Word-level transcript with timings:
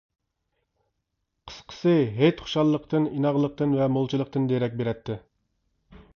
قىسقىسى، 1.51 1.93
ھېيت 2.15 2.41
خۇشاللىقتىن، 2.47 3.07
ئىناقلىقتىن 3.11 3.77
ۋە 3.83 3.91
مولچىلىقتىن 3.99 4.51
دېرەك 4.55 4.81
بېرەتتى. 4.83 5.21